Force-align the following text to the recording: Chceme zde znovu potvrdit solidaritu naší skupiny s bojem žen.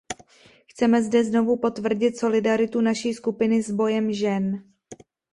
Chceme 0.67 1.03
zde 1.03 1.23
znovu 1.23 1.57
potvrdit 1.57 2.17
solidaritu 2.19 2.81
naší 2.81 3.13
skupiny 3.13 3.63
s 3.63 3.71
bojem 3.71 4.13
žen. 4.13 4.63